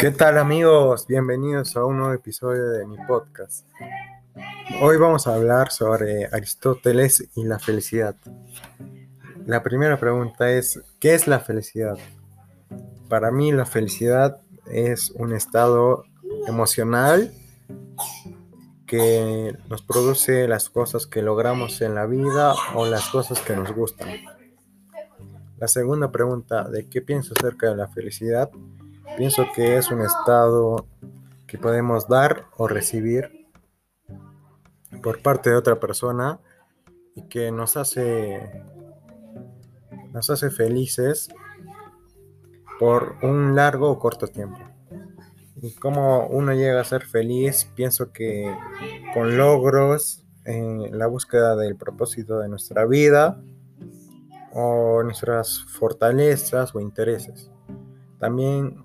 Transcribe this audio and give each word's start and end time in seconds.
¿Qué 0.00 0.10
tal 0.10 0.38
amigos? 0.38 1.06
Bienvenidos 1.06 1.76
a 1.76 1.84
un 1.84 1.98
nuevo 1.98 2.14
episodio 2.14 2.70
de 2.70 2.86
mi 2.86 2.96
podcast. 3.06 3.66
Hoy 4.80 4.96
vamos 4.96 5.26
a 5.26 5.34
hablar 5.34 5.70
sobre 5.72 6.24
Aristóteles 6.24 7.28
y 7.36 7.44
la 7.44 7.58
felicidad. 7.58 8.16
La 9.44 9.62
primera 9.62 10.00
pregunta 10.00 10.50
es, 10.52 10.80
¿qué 11.00 11.12
es 11.12 11.26
la 11.26 11.38
felicidad? 11.40 11.98
Para 13.10 13.30
mí 13.30 13.52
la 13.52 13.66
felicidad 13.66 14.40
es 14.72 15.10
un 15.10 15.34
estado 15.34 16.04
emocional 16.48 17.34
que 18.86 19.54
nos 19.68 19.82
produce 19.82 20.48
las 20.48 20.70
cosas 20.70 21.06
que 21.06 21.20
logramos 21.20 21.82
en 21.82 21.94
la 21.94 22.06
vida 22.06 22.54
o 22.74 22.86
las 22.86 23.06
cosas 23.10 23.42
que 23.42 23.54
nos 23.54 23.70
gustan. 23.72 24.08
La 25.58 25.68
segunda 25.68 26.10
pregunta 26.10 26.66
de 26.70 26.88
qué 26.88 27.02
pienso 27.02 27.34
acerca 27.36 27.68
de 27.68 27.76
la 27.76 27.88
felicidad 27.88 28.50
Pienso 29.16 29.46
que 29.54 29.76
es 29.76 29.90
un 29.90 30.02
estado 30.02 30.86
que 31.46 31.58
podemos 31.58 32.08
dar 32.08 32.46
o 32.56 32.68
recibir 32.68 33.48
por 35.02 35.22
parte 35.22 35.50
de 35.50 35.56
otra 35.56 35.78
persona 35.80 36.40
y 37.14 37.22
que 37.28 37.50
nos 37.50 37.76
hace 37.76 38.62
nos 40.12 40.28
hace 40.30 40.50
felices 40.50 41.28
por 42.78 43.16
un 43.22 43.54
largo 43.54 43.90
o 43.90 43.98
corto 43.98 44.26
tiempo. 44.26 44.60
Y 45.62 45.74
como 45.74 46.26
uno 46.28 46.54
llega 46.54 46.80
a 46.80 46.84
ser 46.84 47.04
feliz, 47.04 47.70
pienso 47.74 48.12
que 48.12 48.52
con 49.12 49.36
logros 49.36 50.24
en 50.44 50.98
la 50.98 51.06
búsqueda 51.06 51.54
del 51.54 51.76
propósito 51.76 52.38
de 52.38 52.48
nuestra 52.48 52.86
vida 52.86 53.40
o 54.52 55.02
nuestras 55.02 55.64
fortalezas 55.64 56.74
o 56.74 56.80
intereses. 56.80 57.50
También 58.18 58.84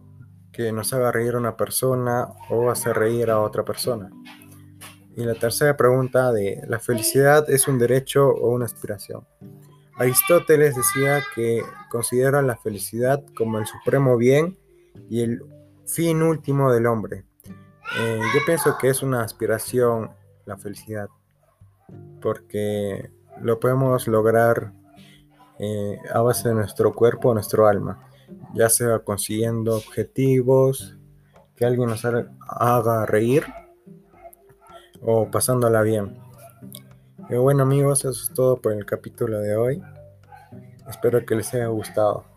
que 0.55 0.71
nos 0.71 0.93
haga 0.93 1.11
reír 1.11 1.35
a 1.35 1.39
una 1.39 1.57
persona 1.57 2.29
o 2.49 2.69
hacer 2.69 2.95
reír 2.95 3.29
a 3.29 3.41
otra 3.41 3.65
persona. 3.65 4.09
Y 5.15 5.23
la 5.23 5.33
tercera 5.33 5.75
pregunta 5.75 6.31
de 6.31 6.61
¿la 6.67 6.79
felicidad 6.79 7.49
es 7.49 7.67
un 7.67 7.77
derecho 7.77 8.29
o 8.29 8.49
una 8.49 8.65
aspiración? 8.65 9.27
Aristóteles 9.97 10.75
decía 10.75 11.21
que 11.33 11.61
considera 11.89 12.41
la 12.41 12.57
felicidad 12.57 13.23
como 13.35 13.59
el 13.59 13.65
supremo 13.65 14.17
bien 14.17 14.57
y 15.09 15.21
el 15.21 15.43
fin 15.85 16.21
último 16.21 16.71
del 16.71 16.85
hombre. 16.85 17.25
Eh, 17.99 18.21
yo 18.33 18.39
pienso 18.45 18.77
que 18.77 18.89
es 18.89 19.03
una 19.03 19.23
aspiración 19.23 20.11
la 20.45 20.57
felicidad, 20.57 21.09
porque 22.21 23.09
lo 23.41 23.59
podemos 23.59 24.07
lograr 24.07 24.73
eh, 25.59 25.97
a 26.13 26.21
base 26.21 26.49
de 26.49 26.55
nuestro 26.55 26.93
cuerpo 26.93 27.29
o 27.29 27.33
nuestro 27.33 27.67
alma 27.67 28.05
ya 28.53 28.69
sea 28.69 28.99
consiguiendo 28.99 29.75
objetivos, 29.75 30.97
que 31.55 31.65
alguien 31.65 31.89
nos 31.89 32.03
haga 32.05 33.05
reír 33.05 33.43
o 35.01 35.29
pasándola 35.29 35.81
bien. 35.81 36.17
Y 37.29 37.35
bueno 37.35 37.63
amigos, 37.63 37.99
eso 37.99 38.09
es 38.09 38.31
todo 38.33 38.61
por 38.61 38.73
el 38.73 38.85
capítulo 38.85 39.39
de 39.39 39.55
hoy. 39.55 39.81
Espero 40.87 41.25
que 41.25 41.35
les 41.35 41.53
haya 41.53 41.67
gustado. 41.67 42.34